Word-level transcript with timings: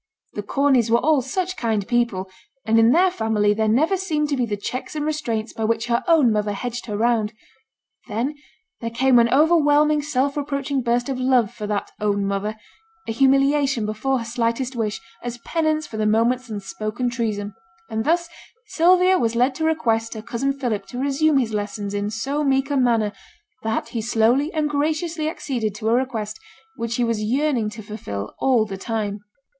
The 0.33 0.41
Corneys 0.41 0.89
were 0.89 0.97
all 0.97 1.21
such 1.21 1.55
kind 1.55 1.87
people, 1.87 2.27
and 2.65 2.79
in 2.79 2.89
their 2.91 3.11
family 3.11 3.53
there 3.53 3.67
never 3.67 3.95
seemed 3.95 4.29
to 4.29 4.35
be 4.35 4.47
the 4.47 4.57
checks 4.57 4.95
and 4.95 5.05
restraints 5.05 5.53
by 5.53 5.63
which 5.63 5.85
her 5.85 6.03
own 6.07 6.31
mother 6.31 6.53
hedged 6.53 6.87
her 6.87 6.97
round. 6.97 7.33
Then 8.07 8.33
there 8.79 8.89
came 8.89 9.19
an 9.19 9.31
overwhelming 9.31 10.01
self 10.01 10.35
reproaching 10.35 10.81
burst 10.81 11.07
of 11.07 11.19
love 11.19 11.53
for 11.53 11.67
that 11.67 11.91
'own 11.99 12.25
mother'; 12.25 12.55
a 13.07 13.11
humiliation 13.11 13.85
before 13.85 14.17
her 14.17 14.25
slightest 14.25 14.75
wish, 14.75 14.99
as 15.21 15.37
penance 15.45 15.85
for 15.85 15.97
the 15.97 16.07
moment's 16.07 16.49
unspoken 16.49 17.07
treason; 17.11 17.53
and 17.87 18.03
thus 18.03 18.27
Sylvia 18.69 19.19
was 19.19 19.35
led 19.35 19.53
to 19.53 19.65
request 19.65 20.15
her 20.15 20.23
cousin 20.23 20.51
Philip 20.51 20.87
to 20.87 20.97
resume 20.97 21.37
his 21.37 21.53
lessons 21.53 21.93
in 21.93 22.09
so 22.09 22.43
meek 22.43 22.71
a 22.71 22.75
manner, 22.75 23.11
that 23.61 23.89
he 23.89 24.01
slowly 24.01 24.51
and 24.51 24.67
graciously 24.67 25.29
acceded 25.29 25.75
to 25.75 25.89
a 25.89 25.93
request 25.93 26.39
which 26.75 26.95
he 26.95 27.03
was 27.03 27.21
yearning 27.21 27.69
to 27.69 27.83
fulfil 27.83 28.33
all 28.39 28.65
the 28.65 28.77
time. 28.79 29.19